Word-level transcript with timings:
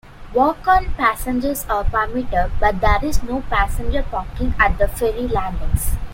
Walk-on 0.33 0.85
passengers 0.95 1.63
are 1.69 1.83
permitted, 1.83 2.53
but 2.59 2.81
there 2.81 2.97
is 3.05 3.21
no 3.21 3.41
passenger 3.51 4.01
parking 4.01 4.55
at 4.57 4.79
the 4.79 4.87
ferry 4.87 5.27
landings. 5.27 5.91